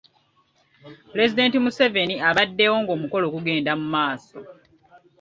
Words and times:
Pulezidenti 1.11 1.57
Museveni 1.65 2.15
abaddewo 2.29 2.75
ng'omukolo 2.83 3.25
gugenda 3.33 3.71
mu 3.79 3.85
maaso. 3.93 4.37